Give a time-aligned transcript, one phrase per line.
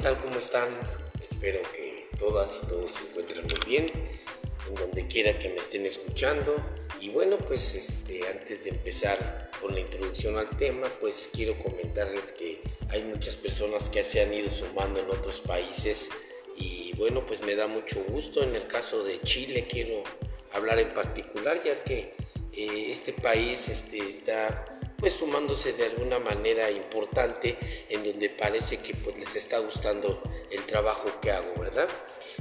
[0.00, 0.18] tal?
[0.20, 0.68] ¿Cómo están?
[1.22, 3.86] Espero que todas y todos se encuentren muy bien,
[4.68, 6.56] en donde quiera que me estén escuchando.
[7.00, 12.32] Y bueno, pues este, antes de empezar con la introducción al tema, pues quiero comentarles
[12.32, 16.10] que hay muchas personas que se han ido sumando en otros países
[16.56, 18.42] y bueno, pues me da mucho gusto.
[18.42, 20.02] En el caso de Chile quiero
[20.52, 22.14] hablar en particular, ya que
[22.52, 27.56] eh, este país este, está pues sumándose de alguna manera importante
[27.88, 31.88] en donde parece que pues les está gustando el trabajo que hago, ¿verdad?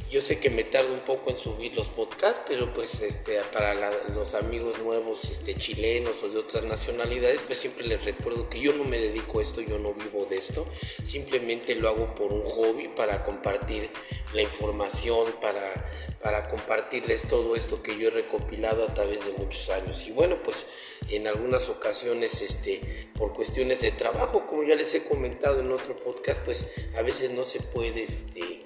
[0.09, 3.91] Yo sé que me tardo un poco en subir los podcasts, pero pues este, para
[4.09, 8.73] los amigos nuevos este, chilenos o de otras nacionalidades, pues siempre les recuerdo que yo
[8.73, 10.67] no me dedico a esto, yo no vivo de esto,
[11.03, 13.89] simplemente lo hago por un hobby, para compartir
[14.33, 15.89] la información, para,
[16.21, 20.07] para compartirles todo esto que yo he recopilado a través de muchos años.
[20.07, 20.67] Y bueno, pues
[21.09, 22.81] en algunas ocasiones este,
[23.15, 27.31] por cuestiones de trabajo, como ya les he comentado en otro podcast, pues a veces
[27.31, 28.63] no se puede este,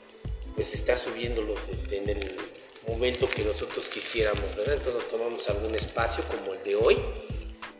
[0.56, 2.38] pues estar subiéndolos este, en el
[2.88, 4.44] momento que nosotros quisiéramos.
[4.58, 7.02] Entonces tomamos algún espacio como el de hoy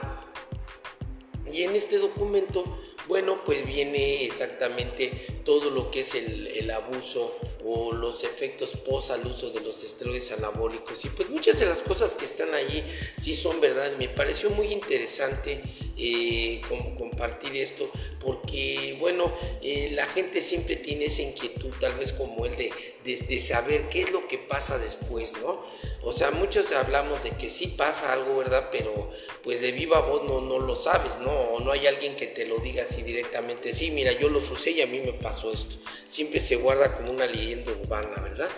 [1.53, 2.65] Y en este documento,
[3.07, 5.11] bueno, pues viene exactamente
[5.45, 10.33] todo lo que es el, abuso o los efectos post al uso de los esteroides
[10.33, 11.05] anabólicos.
[11.05, 12.83] Y pues muchas de las cosas que están allí
[13.19, 13.97] sí son verdad.
[13.99, 15.61] Me pareció muy interesante
[15.97, 16.61] eh,
[16.99, 17.89] compartir esto
[18.21, 19.33] porque, bueno,
[19.63, 22.73] eh, la gente siempre tiene esa inquietud, tal vez como el de,
[23.05, 25.63] de, saber qué es lo que pasa después, ¿no?
[26.03, 28.71] O sea, muchos hablamos de que sí pasa algo, ¿verdad?
[28.73, 29.11] Pero
[29.43, 31.31] pues de viva voz no, no lo sabes, ¿no?
[31.31, 34.71] O no hay alguien que te lo diga así directamente, sí, mira, yo lo usé
[34.71, 35.77] y a mí me pasó esto.
[36.09, 38.49] Siempre se guarda como una leyenda urbana, ¿verdad?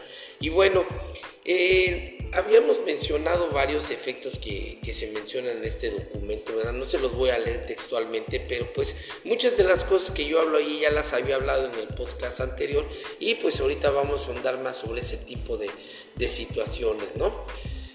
[0.41, 0.85] Y bueno,
[1.45, 6.73] eh, habíamos mencionado varios efectos que, se mencionan en este documento, ¿verdad?
[6.73, 10.41] No se los voy a leer textualmente, pero pues muchas de las cosas que yo
[10.41, 12.87] hablo ahí ya las había hablado en el podcast anterior
[13.21, 15.71] y pues ahorita vamos a andar más sobre ese tipo de,
[16.29, 17.45] situaciones, ¿no?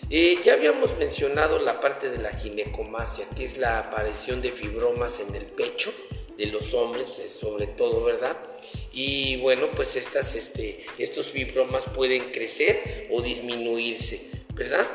[0.09, 5.21] Eh, ya habíamos mencionado la parte de la ginecomasia, que es la aparición de fibromas
[5.21, 5.91] en el pecho
[6.41, 7.07] de los hombres,
[7.39, 8.35] sobre todo, ¿verdad?
[8.91, 14.87] Y bueno, pues estas, este, estos fibromas pueden crecer o disminuirse, ¿verdad?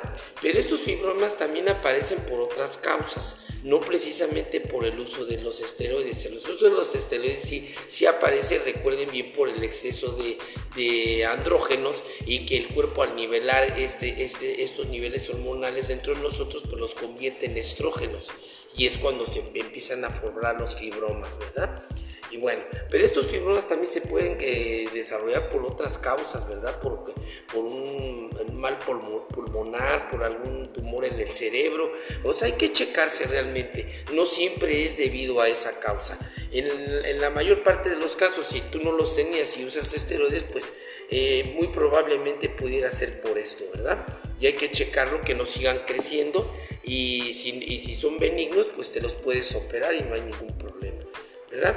[0.42, 5.60] Pero estos fibromas también aparecen por otras causas, no precisamente por el uso de los
[5.60, 6.24] esteroides.
[6.24, 10.38] El uso de los esteroides sí, sí aparece, recuerden bien, por el exceso de,
[10.74, 16.22] de andrógenos y que el cuerpo al nivelar este, este, estos niveles hormonales dentro de
[16.22, 18.32] nosotros pues los convierte en estrógenos
[18.76, 21.82] y es cuando se empiezan a formar los fibromas, ¿verdad?
[22.30, 26.78] Y bueno, pero estos fibromas también se pueden eh, desarrollar por otras causas, ¿verdad?
[26.80, 27.14] Por,
[27.52, 31.92] por un, mal pulmonar, por algún tumor en el cerebro.
[32.24, 34.04] O sea, hay que checarse realmente.
[34.12, 36.18] No siempre es debido a esa causa.
[36.50, 40.44] En, la mayor parte de los casos, si tú no los tenías y usas esteroides,
[40.44, 40.72] pues
[41.10, 44.04] eh, muy probablemente pudiera ser por esto, ¿verdad?
[44.40, 46.52] Y hay que checarlo, que no sigan creciendo
[46.86, 51.04] y si, son benignos, pues te los puedes operar y no hay ningún problema,
[51.50, 51.76] ¿verdad?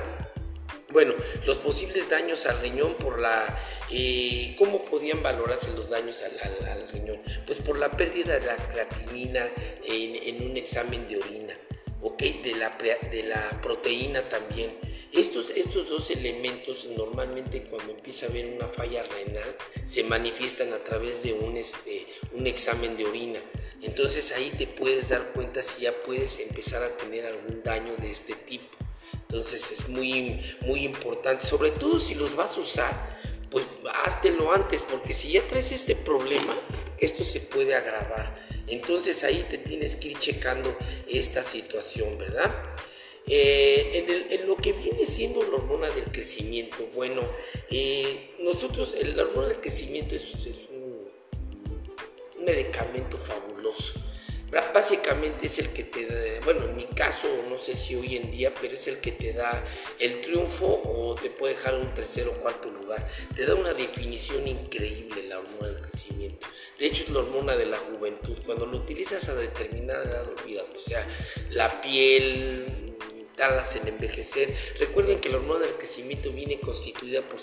[0.91, 1.13] Bueno,
[1.45, 3.57] los posibles daños al riñón por la...
[3.91, 7.21] Eh, ¿Cómo podían valorarse los daños al, riñón?
[7.45, 9.47] Pues por la pérdida de la creatinina
[9.83, 11.57] en, un examen de orina,
[12.01, 12.21] ¿ok?
[12.43, 12.77] De la,
[13.11, 14.77] de la proteína también.
[15.11, 20.77] Estos, estos dos elementos normalmente cuando empieza a haber una falla renal se manifiestan a
[20.77, 22.05] través de un, este,
[22.39, 23.39] un examen de orina.
[23.81, 28.11] Entonces ahí te puedes dar cuenta si ya puedes empezar a tener algún daño de
[28.11, 28.77] este tipo.
[29.13, 33.19] Entonces es muy, muy importante, sobre todo si los vas a usar,
[33.49, 33.65] pues
[34.05, 36.55] háztelo antes, porque si ya traes este problema,
[36.97, 38.47] esto se puede agravar.
[38.67, 40.75] Entonces ahí te tienes que ir checando
[41.07, 42.53] esta situación, ¿verdad?
[43.31, 47.21] Eh, en, lo que viene siendo la hormona del crecimiento, bueno,
[47.69, 50.78] eh, nosotros, la hormona del crecimiento es, un
[52.51, 53.99] medicamento fabuloso
[54.51, 58.31] Básicamente es el que te da, bueno, en mi caso, no sé si hoy en
[58.31, 59.63] día, pero es el que te da
[59.99, 63.07] el triunfo o te puede dejar un tercer o cuarto lugar.
[63.35, 66.47] Te da una definición increíble la hormona del crecimiento.
[66.79, 68.37] De hecho, es la hormona de la juventud.
[68.43, 70.71] Cuando lo utilizas a determinada edad, olvídate.
[70.71, 71.07] O sea,
[71.51, 72.95] la piel,
[73.35, 74.55] tardas en envejecer.
[74.79, 77.39] Recuerden que la hormona del crecimiento viene constituida por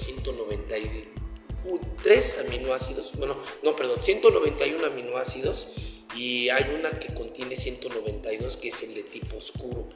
[1.67, 5.69] 193 aminoácidos, bueno, no, perdón, 191 aminoácidos
[6.15, 9.89] y hay una que contiene 192 que es el de tipo oscuro.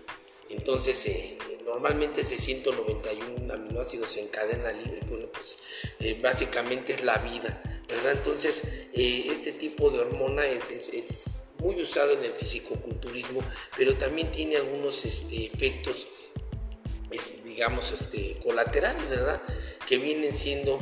[0.48, 5.56] Entonces, eh, normalmente ese 191 aminoácidos en cadena libre, bueno, pues
[6.00, 8.12] eh, básicamente es la vida, ¿verdad?
[8.12, 13.42] Entonces, eh, este tipo de hormona es, es, muy usado en el fisicoculturismo,
[13.76, 16.08] pero también tiene algunos este, efectos,
[17.44, 19.42] digamos, este, colaterales, ¿verdad?
[19.86, 20.80] Que vienen siendo,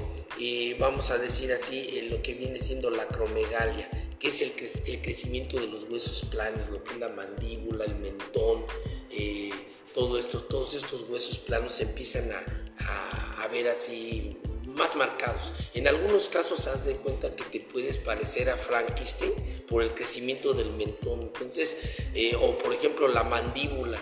[0.78, 5.68] vamos a decir así, lo que viene siendo la cromegalia que es el, crecimiento de
[5.68, 8.64] los huesos planos, lo que es la mandíbula, el mentón,
[9.10, 9.50] eh,
[9.94, 14.36] todo esto, todos estos huesos planos se empiezan a, a, ver así
[14.66, 15.52] más marcados.
[15.72, 19.32] En algunos casos haz de cuenta que te puedes parecer a Frankenstein
[19.68, 21.78] por el crecimiento del mentón, entonces,
[22.14, 23.98] eh, o por ejemplo la mandíbula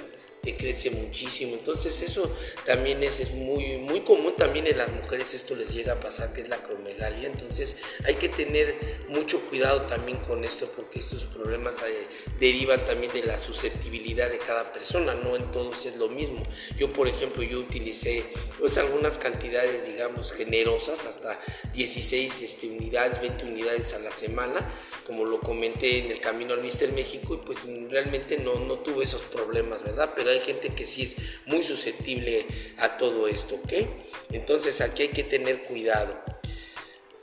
[0.54, 1.54] crece muchísimo.
[1.54, 2.30] Entonces eso
[2.64, 6.32] también es, es, muy, muy común también en las mujeres, esto les llega a pasar,
[6.32, 7.26] que es la cromegalia.
[7.26, 8.76] Entonces hay que tener
[9.08, 12.06] mucho cuidado también con esto porque estos problemas eh,
[12.38, 16.42] derivan también de la susceptibilidad de cada persona, no en todos es lo mismo.
[16.76, 18.24] Yo por ejemplo, yo utilicé
[18.58, 21.38] pues algunas cantidades, digamos, generosas, hasta
[21.74, 24.74] 16 este, unidades, 20 unidades a la semana,
[25.06, 27.60] como lo comenté en el camino al Mister México, y pues
[27.90, 30.12] realmente no, no tuve esos problemas, ¿verdad?
[30.14, 31.16] Pero hay gente que sí es
[31.46, 32.46] muy susceptible
[32.78, 33.72] a todo esto, ¿ok?
[34.30, 36.18] Entonces aquí hay que tener cuidado.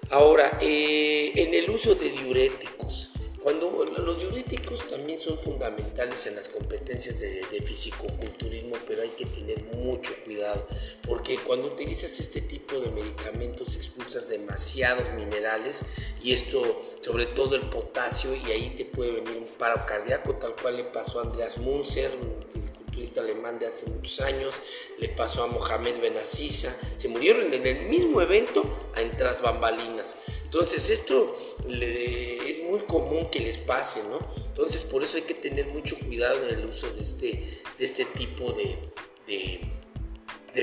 [0.09, 3.11] Ahora, eh, en el uso de diuréticos,
[3.41, 9.25] cuando los diuréticos también son fundamentales en las competencias de, de fisicoculturismo, pero hay que
[9.25, 10.65] tener mucho cuidado,
[11.05, 17.69] porque cuando utilizas este tipo de medicamentos expulsas demasiados minerales y esto, sobre todo el
[17.69, 21.57] potasio, y ahí te puede venir un paro cardíaco, tal cual le pasó a Andreas
[21.57, 22.11] Munzer,
[23.19, 24.55] alemán de hace muchos años,
[24.99, 28.63] le pasó a Mohamed Benaziza, se murieron en el mismo evento
[28.95, 30.17] a entras bambalinas.
[30.43, 31.35] Entonces esto
[31.67, 34.19] es muy común que les pase, ¿no?
[34.47, 38.05] Entonces por eso hay que tener mucho cuidado en el uso de este, de este
[38.05, 38.77] tipo de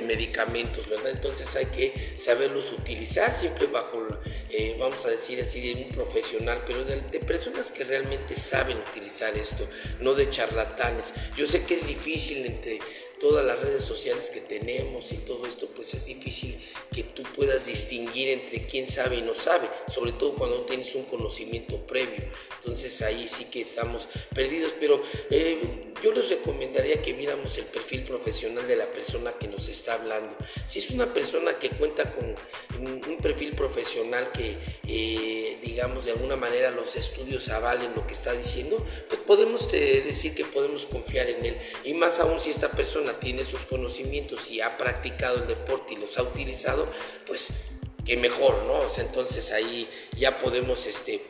[0.02, 1.10] medicamentos, ¿verdad?
[1.10, 4.06] Entonces hay que saberlos utilizar siempre bajo,
[4.48, 9.36] eh, vamos a decir así, de un profesional, pero de, personas que realmente saben utilizar
[9.36, 9.68] esto,
[10.00, 11.12] no de charlatanes.
[11.36, 12.80] Yo sé que es difícil entre
[13.20, 16.58] todas las redes sociales que tenemos y todo esto, pues es difícil
[16.90, 20.94] que tú puedas distinguir entre quién sabe y no sabe, sobre todo cuando no tienes
[20.94, 22.24] un conocimiento previo.
[22.56, 28.04] Entonces ahí sí que estamos perdidos, pero eh, yo les recomendaría que viéramos el perfil
[28.04, 30.36] profesional de la persona que nos está hablando.
[30.66, 32.34] Si es una persona que cuenta con
[32.78, 34.56] un perfil profesional que,
[34.86, 40.02] eh, digamos, de alguna manera los estudios avalen lo que está diciendo, pues podemos eh,
[40.04, 41.58] decir que podemos confiar en él.
[41.84, 45.96] Y más aún si esta persona tiene sus conocimientos y ha practicado el deporte y
[45.96, 46.88] los ha utilizado,
[47.26, 47.70] pues
[48.04, 48.80] que mejor, ¿no?
[48.98, 51.20] entonces ahí ya podemos este,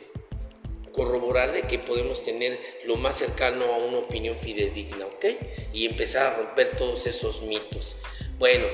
[0.91, 5.25] corroborar de que podemos tener lo más cercano a una opinión fidedigna, ¿ok?
[5.73, 7.97] Y empezar a romper todos esos mitos.
[8.41, 8.65] Bueno,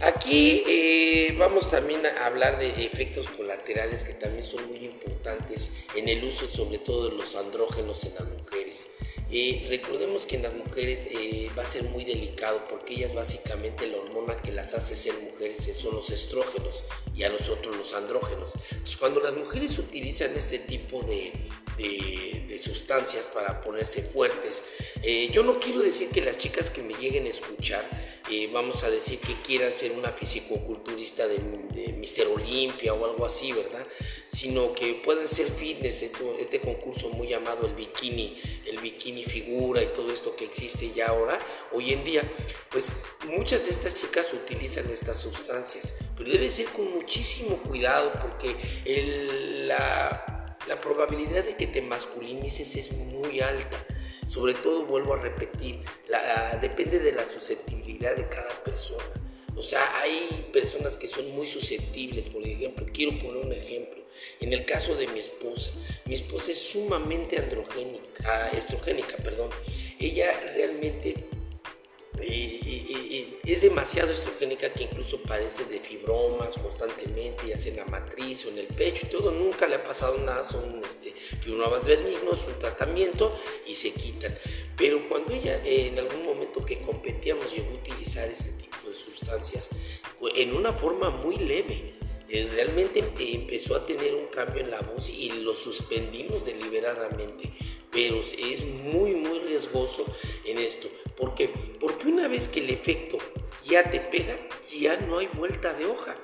[0.00, 6.08] aquí eh, vamos también a hablar de efectos colaterales que también son muy importantes en
[6.08, 8.92] el uso sobre todo de los andrógenos en las mujeres.
[9.30, 13.86] Eh, recordemos que en las mujeres eh, va a ser muy delicado porque ellas básicamente
[13.86, 18.52] la hormona que las hace ser mujeres son los estrógenos y a nosotros los andrógenos.
[18.98, 21.32] Cuando las mujeres utilizan este tipo de,
[22.58, 24.64] sustancias para ponerse fuertes,
[25.02, 27.88] eh, yo no quiero decir que las chicas que me lleguen a escuchar
[28.52, 31.38] vamos a decir que quieran ser una fisicoculturista de,
[31.72, 33.86] de Mister Olimpia o algo así, ¿verdad?
[34.30, 39.86] Sino que puedan ser fitness, este concurso muy llamado el bikini, el bikini figura y
[39.86, 41.38] todo esto que existe ya ahora,
[41.72, 42.22] hoy en día,
[42.70, 42.92] pues
[43.24, 48.54] muchas de estas chicas utilizan estas sustancias, pero debe ser con muchísimo cuidado porque
[49.66, 53.82] la, la probabilidad de que te masculinices es muy alta.
[54.28, 55.80] Sobre todo, vuelvo a repetir,
[56.60, 59.04] depende de la susceptibilidad de cada persona.
[59.58, 63.98] O sea, hay personas que son muy susceptibles, por ejemplo, quiero poner un ejemplo.
[64.40, 65.72] En el caso de mi esposa,
[66.04, 69.50] mi esposa es sumamente androgénica, ah, estrogénica, perdón.
[69.98, 71.16] Ella realmente
[72.20, 78.50] es demasiado estrogénica que incluso padece de fibromas constantemente, ya sea en la matriz o
[78.50, 82.58] en el pecho y todo, nunca le ha pasado nada, son este, fibromas benignos, un
[82.58, 84.36] tratamiento y se quitan.
[84.76, 89.70] Pero cuando ella en algún momento que competíamos llegó a utilizar este tipo de sustancias
[90.34, 91.94] en una forma muy leve,
[92.28, 97.50] eh, realmente empezó a tener un cambio en la voz y lo suspendimos deliberadamente.
[97.90, 100.04] Pero es muy, muy riesgoso
[100.44, 100.88] en esto.
[101.16, 101.34] ¿Por
[101.80, 103.18] Porque una vez que el efecto
[103.64, 104.38] ya te pega,
[104.78, 106.16] ya no hay vuelta de hoja.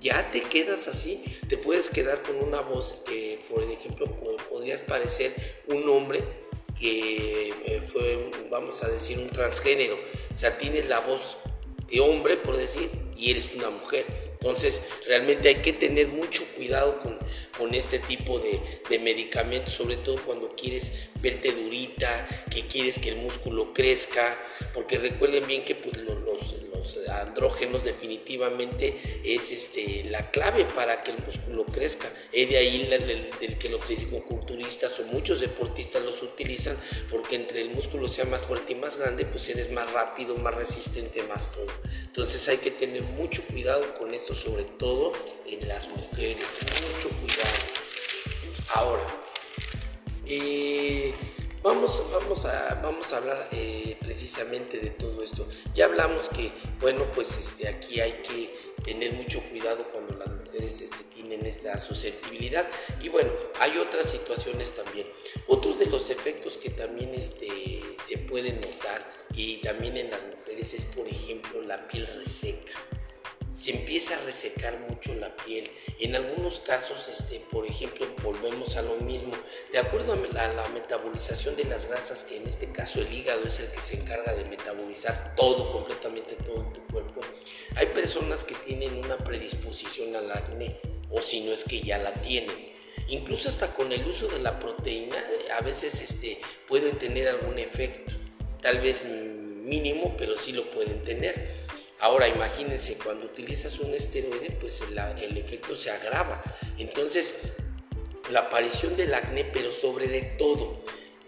[0.00, 4.06] Ya te quedas así, te puedes quedar con una voz que, por ejemplo,
[4.48, 5.34] podrías parecer
[5.66, 6.22] un hombre
[6.78, 9.98] que eh, fue, vamos a decir, un transgénero.
[10.30, 11.38] O sea, tienes la voz
[11.90, 14.06] de hombre, por decir, y eres una mujer
[14.40, 17.18] entonces, realmente hay que tener mucho cuidado con,
[17.74, 23.16] este tipo de, de, medicamentos, sobre todo cuando quieres verte durita, que quieres que el
[23.16, 24.38] músculo crezca,
[24.72, 25.96] porque recuerden bien que pues,
[27.10, 32.08] andrógenos definitivamente es este, la clave para que el músculo crezca.
[32.32, 36.76] Es de ahí del, que los fisicoculturistas o muchos deportistas los utilizan,
[37.10, 40.54] porque entre el músculo sea más fuerte y más grande, pues eres más rápido, más
[40.54, 41.68] resistente, más todo.
[42.04, 45.12] Entonces hay que tener mucho cuidado con esto, sobre todo
[45.46, 46.46] en las mujeres,
[46.94, 47.78] mucho cuidado.
[48.74, 49.02] Ahora,
[50.26, 51.14] eh,
[51.68, 55.46] Vamos, vamos, a, vamos a hablar eh, precisamente de todo esto.
[55.74, 60.80] Ya hablamos que, bueno, pues este, aquí hay que tener mucho cuidado cuando las mujeres
[60.80, 62.66] este, tienen esta susceptibilidad.
[63.02, 65.08] Y bueno, hay otras situaciones también.
[65.46, 70.72] Otros de los efectos que también este, se pueden notar y también en las mujeres
[70.72, 72.78] es, por ejemplo, la piel reseca
[73.54, 75.70] se empieza a resecar mucho la piel.
[75.98, 79.32] En algunos casos, este, por ejemplo, volvemos a lo mismo.
[79.72, 83.60] De acuerdo a la, metabolización de las grasas, que en este caso el hígado es
[83.60, 87.20] el que se encarga de metabolizar todo, completamente todo tu cuerpo,
[87.74, 92.14] hay personas que tienen una predisposición al acné, o si no es que ya la
[92.14, 92.68] tienen.
[93.08, 95.16] Incluso hasta con el uso de la proteína,
[95.56, 98.14] a veces este, pueden tener algún efecto.
[98.60, 101.66] Tal vez mínimo, pero sí lo pueden tener.
[102.00, 106.40] Ahora imagínense, cuando utilizas un esteroide, pues el, efecto se agrava.
[106.78, 107.54] Entonces,
[108.30, 110.84] la aparición del acné, pero sobre de todo,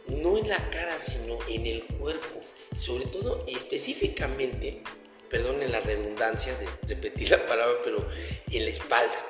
[0.06, 2.40] no en la cara, sino en el cuerpo,
[2.76, 4.84] sobre todo específicamente,
[5.28, 8.08] perdón en la redundancia de repetir la palabra, pero
[8.50, 9.26] en la espalda.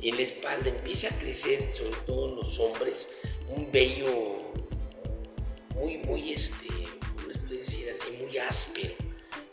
[0.00, 4.52] En la espalda empieza a crecer, sobre todo en los hombres, un vello
[5.74, 6.68] muy, muy, este,
[7.16, 8.12] ¿cómo les puedo decir así?
[8.12, 9.09] Muy áspero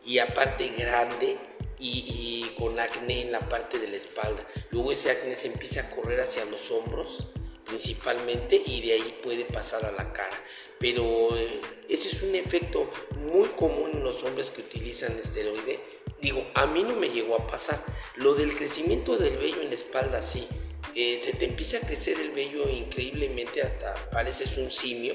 [0.08, 1.38] y aparte grande
[1.78, 4.44] y, con acné en la parte de la espalda.
[4.72, 7.28] Luego ese acné se empieza a correr hacia los hombros
[7.66, 10.42] principalmente y de ahí puede pasar a la cara.
[10.80, 15.80] Pero eh, ese es un efecto muy común en los hombres que utilizan esteroide.
[16.22, 17.78] Digo, a mí no me llegó a pasar.
[18.16, 20.48] Lo del crecimiento del vello en la espalda sí.
[20.96, 25.14] Eh, se te empieza a crecer el vello increíblemente hasta pareces un simio,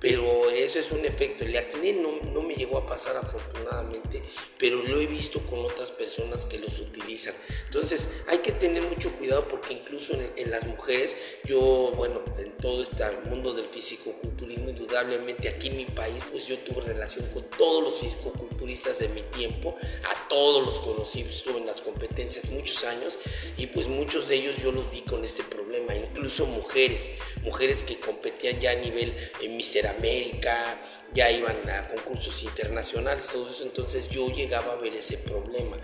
[0.00, 1.44] pero eso es un efecto.
[1.44, 4.22] El acné no, no, me llegó a pasar afortunadamente,
[4.58, 7.34] pero lo he visto con otras personas que los utilizan.
[7.66, 12.82] Entonces hay que tener mucho cuidado porque incluso en, las mujeres, yo, bueno, en todo
[12.82, 17.84] este mundo del físico-culturismo, indudablemente aquí en mi país, pues yo tuve relación con todos
[17.84, 23.18] los físico-culturistas de mi tiempo, a todos los conocí, estuve en las competencias muchos años
[23.56, 27.96] y pues muchos de ellos yo los vi con este problema, incluso mujeres, mujeres que
[27.96, 29.56] competían ya a nivel en
[29.90, 30.78] América,
[31.12, 35.76] ya iban a concursos internacionales, todo eso, entonces yo llegaba a ver ese problema.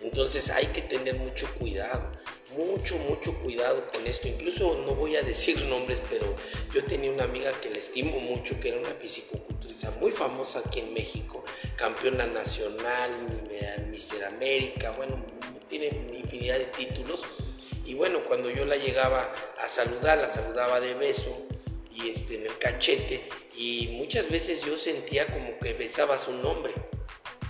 [0.00, 2.10] Entonces hay que tener mucho cuidado,
[2.56, 4.26] mucho, mucho cuidado con esto.
[4.28, 6.34] Incluso no voy a decir nombres, pero
[6.74, 10.80] yo tenía una amiga que le estimo mucho, que era una fisicoculturista muy famosa aquí
[10.80, 11.44] en México,
[11.76, 13.10] campeona nacional,
[13.90, 15.24] Mister América, bueno,
[15.68, 17.20] tiene infinidad de títulos.
[17.84, 21.46] Y bueno, cuando yo la llegaba a saludar, la saludaba de beso
[21.94, 23.22] y este, en el cachete
[23.56, 26.72] y muchas veces yo sentía como que besaba su nombre.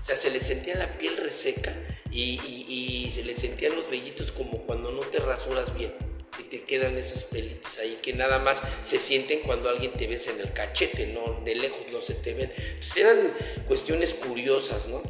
[0.00, 1.72] O sea, se le sentía la piel reseca
[2.10, 5.94] y, se le sentían los vellitos como cuando no te rasuras bien
[6.38, 10.30] y te quedan esos pelitos ahí que nada más se sienten cuando alguien te besa
[10.30, 11.42] en el cachete, ¿no?
[11.44, 12.50] De lejos no se te ven.
[12.56, 13.34] Entonces eran
[13.68, 15.02] cuestiones curiosas, ¿no?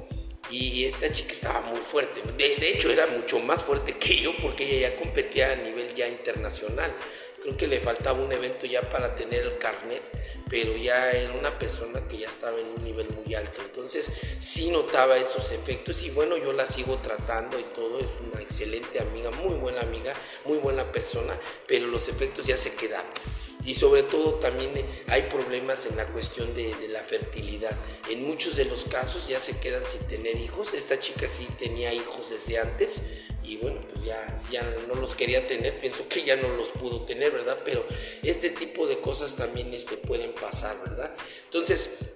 [0.51, 2.21] Y esta chica estaba muy fuerte.
[2.37, 5.95] De, de hecho, era mucho más fuerte que yo porque ella ya competía a nivel
[5.95, 6.95] ya internacional
[7.43, 10.03] creo que le faltaba un evento ya para tener el carnet,
[10.49, 13.61] pero ya era una persona que ya estaba en un nivel muy alto.
[13.63, 18.41] Entonces sí notaba esos efectos y bueno, yo la sigo tratando y todo, es una
[18.41, 23.11] excelente amiga, muy buena amiga, muy buena persona, pero los efectos ya se quedaron
[23.65, 24.73] y sobre todo también
[25.07, 27.77] hay problemas en la cuestión de, de, la fertilidad.
[28.11, 30.75] En muchos de los casos ya se quedan sin tener hijos.
[30.75, 35.47] Esta chica sí tenía hijos desde antes, y bueno, pues ya, ya no los quería
[35.47, 37.59] tener, pienso que ya no los pudo tener, ¿verdad?
[37.65, 37.85] Pero
[38.23, 41.15] este tipo de cosas también este, pueden pasar, ¿verdad?
[41.45, 42.13] Entonces,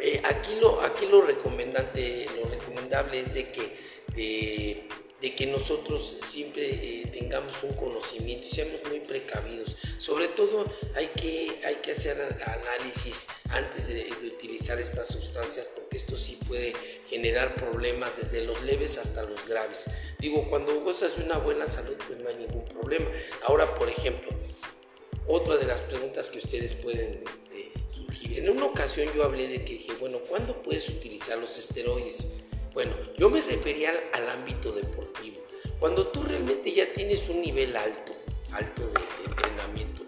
[0.00, 3.76] eh, aquí, lo, aquí lo, recomendante, lo recomendable es de que
[4.16, 4.88] eh,
[5.20, 9.76] de que nosotros siempre eh, tengamos un conocimiento y seamos muy precavidos.
[9.98, 16.18] Sobre todo hay que, hay que hacer análisis antes de, utilizar estas sustancias porque esto
[16.18, 16.74] sí puede
[17.08, 19.88] generar problemas desde los leves hasta los graves.
[20.18, 23.08] Digo, cuando gozas de una buena salud pues no hay ningún problema.
[23.44, 24.30] Ahora, por ejemplo,
[25.26, 28.38] otra de las preguntas que ustedes pueden este, surgir.
[28.38, 32.28] En una ocasión yo hablé de que dije, bueno, ¿cuándo puedes utilizar los esteroides?
[32.76, 35.38] Bueno, yo me refería al, ámbito deportivo.
[35.80, 38.12] Cuando tú realmente ya tienes un nivel alto,
[38.52, 40.04] alto de, entrenamiento,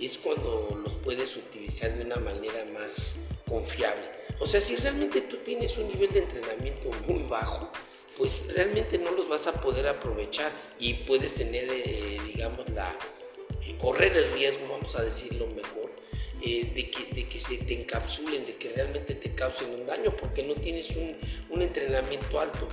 [0.00, 4.04] es cuando los puedes utilizar de una manera más confiable.
[4.38, 7.72] O sea, si realmente tú tienes un nivel de entrenamiento muy bajo,
[8.16, 12.96] pues realmente no los vas a poder aprovechar y puedes tener, eh, digamos, la,
[13.66, 15.81] eh, correr el riesgo, vamos a decirlo mejor,
[16.44, 20.16] eh, de, que, de, que, se te encapsulen, de que realmente te causen un daño,
[20.16, 21.16] porque no tienes un,
[21.50, 22.66] un entrenamiento alto.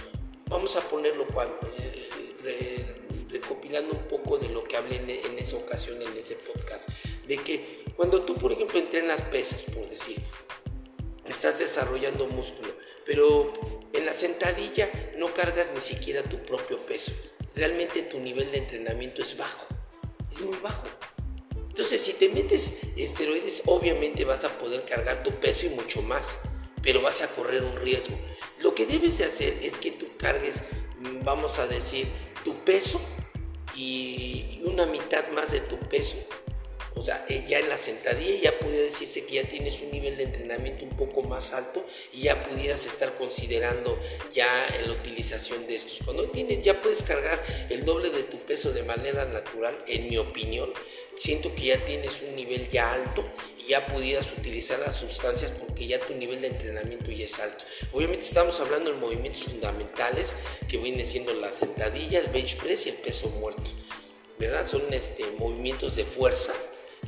[0.48, 1.28] Vamos a ponerlo
[2.46, 2.96] eh,
[3.30, 6.90] recopilando un poco de lo que hablé en, en, esa ocasión, en ese podcast,
[7.28, 10.18] de que cuando tú, por ejemplo, entrenas pesas, por decir,
[11.28, 12.74] estás desarrollando músculo,
[13.06, 13.54] pero
[13.94, 17.12] en la sentadilla no cargas ni siquiera tu propio peso.
[17.54, 19.68] Realmente tu nivel de entrenamiento es bajo,
[20.32, 20.88] es muy bajo.
[21.70, 26.38] Entonces, si te metes esteroides, obviamente vas a poder cargar tu peso y mucho más,
[26.84, 28.20] pero vas a correr un riesgo.
[28.60, 30.64] Lo que debes de hacer es que tú cargues,
[31.24, 32.08] vamos a decir,
[32.44, 33.00] tu peso
[33.76, 36.18] y una mitad más de tu peso
[36.96, 40.24] o sea, ya en la sentadilla ya pudiera decirse que ya tienes un nivel de
[40.24, 43.98] entrenamiento un poco más alto y ya pudieras estar considerando
[44.34, 46.00] ya la utilización de estos.
[46.04, 50.18] Cuando tienes, ya puedes cargar el doble de tu peso de manera natural, en mi
[50.18, 50.72] opinión.
[51.18, 53.24] Siento que ya tienes un nivel ya alto
[53.58, 57.64] y ya pudieras utilizar las sustancias porque ya tu nivel de entrenamiento ya es alto.
[57.94, 60.36] Obviamente estamos hablando de movimientos fundamentales
[60.68, 63.70] que viene siendo la sentadilla, el bench press y el peso muerto.
[64.40, 64.68] ¿verdad?
[64.68, 66.54] Son este, movimientos de fuerza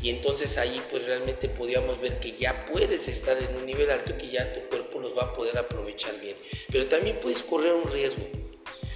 [0.01, 4.17] y entonces ahí pues realmente podíamos ver que ya puedes estar en un nivel alto
[4.17, 6.35] que ya tu cuerpo los va a poder aprovechar bien.
[6.71, 8.23] Pero también puedes correr un riesgo.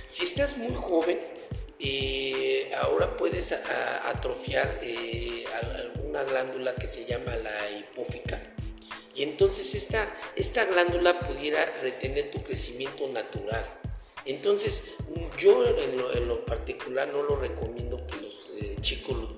[0.07, 1.19] Si estás muy joven,
[1.79, 8.41] eh, ahora puedes atrofiar eh, alguna glándula que se llama la hipófica.
[9.13, 13.65] Y entonces esta, esta glándula pudiera retener tu crecimiento natural.
[14.25, 14.95] Entonces,
[15.39, 19.33] yo en lo, particular no lo recomiendo que los eh, chicos los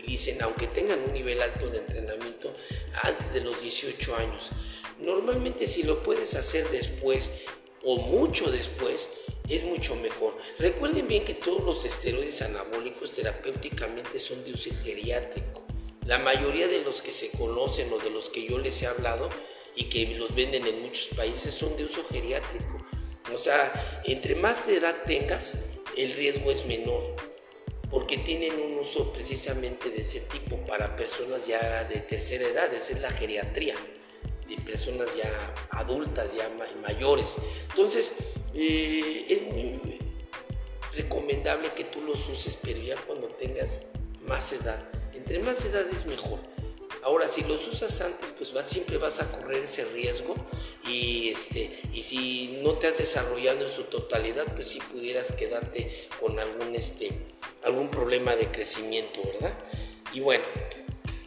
[0.00, 2.54] utilicen, aunque tengan un nivel alto de entrenamiento,
[3.02, 4.50] antes de los 18 años.
[4.98, 7.42] Normalmente si lo puedes hacer después
[7.82, 10.36] o mucho después, es mucho mejor.
[10.58, 15.64] Recuerden bien que todos los esteroides anabólicos terapéuticamente son de uso geriátrico.
[16.06, 19.30] La mayoría de los que se conocen o de los que yo les he hablado
[19.74, 22.84] y que los venden en muchos países son de uso geriátrico.
[23.32, 27.29] O sea, entre más edad tengas, el riesgo es menor,
[27.90, 32.92] porque tienen un uso precisamente de ese tipo para personas ya de tercera edad, esa
[32.92, 33.74] es la geriatría,
[34.48, 36.48] de personas ya adultas, ya
[36.82, 37.38] mayores.
[37.70, 38.16] Entonces,
[38.54, 39.98] eh, es muy
[40.94, 43.86] recomendable que tú los uses, pero ya cuando tengas
[44.26, 44.88] más edad.
[45.14, 46.40] Entre más edad es mejor
[47.02, 50.34] Ahora, si los usas antes, pues siempre vas a correr ese riesgo
[50.86, 56.08] y, este, y si no te has desarrollado en su totalidad, pues sí pudieras quedarte
[56.20, 57.10] con algún, este,
[57.64, 59.52] algún problema de crecimiento, ¿verdad?
[60.12, 60.44] Y bueno,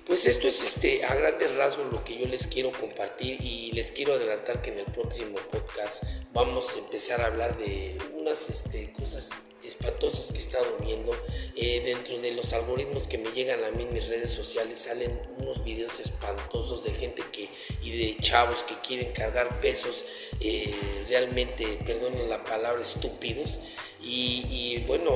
[0.06, 3.92] pues esto es este, a grandes rasgos lo que yo les quiero compartir y les
[3.92, 8.92] quiero adelantar que en el próximo podcast vamos a empezar a hablar de unas este,
[8.94, 9.30] cosas
[9.64, 11.12] espantosas que he estado viendo.
[11.56, 15.20] Eh, dentro de los algoritmos que me llegan a mí en mis redes sociales salen
[15.38, 17.50] unos videos espantosos de gente que
[17.82, 20.06] y de chavos que quieren cargar pesos
[20.40, 20.74] eh,
[21.08, 23.60] realmente, perdonen la palabra, estúpidos.
[24.06, 25.14] Y, bueno,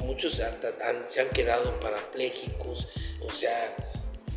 [0.00, 0.72] muchos hasta
[1.08, 2.88] se han quedado parapléjicos,
[3.20, 3.76] o sea,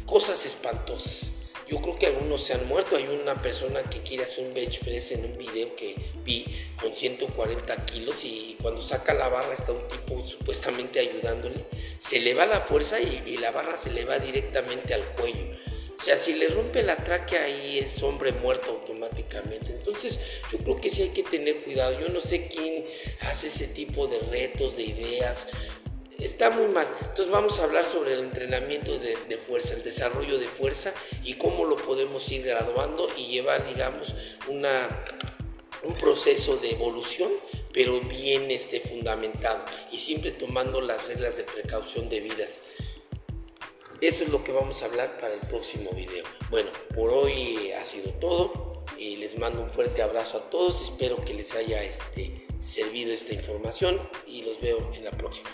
[0.06, 1.41] cosas espantosas.
[1.71, 2.97] Yo creo que algunos se han muerto.
[2.97, 5.95] Hay una persona que quiere hacer un bench press en un video que
[6.26, 6.45] vi
[6.82, 11.65] con 140 kilos y cuando saca la barra está un tipo supuestamente ayudándole.
[11.97, 15.45] Se le va la fuerza y, la barra se le va directamente al cuello.
[16.02, 19.72] O sea, si le rompe la tráquea ahí es hombre muerto automáticamente.
[19.72, 22.00] Entonces yo creo que sí hay que tener cuidado.
[22.00, 22.88] Yo no sé quién
[23.20, 25.48] hace ese tipo de retos, de ideas
[26.18, 26.88] está muy mal.
[27.02, 30.92] Entonces vamos a hablar sobre el entrenamiento de, fuerza, el desarrollo de fuerza
[31.24, 34.16] y cómo lo podemos ir graduando y llevar, digamos,
[34.48, 34.90] una,
[35.84, 37.32] un proceso de evolución,
[37.74, 42.62] pero bien este, fundamentado y siempre tomando las reglas de precaución debidas.
[44.02, 46.24] Eso es lo que vamos a hablar para el próximo video.
[46.50, 48.72] Bueno, por hoy ha sido todo.
[48.98, 50.82] y les mando un fuerte abrazo a todos.
[50.82, 55.50] Espero que les haya este, servido esta información y los veo en la próxima.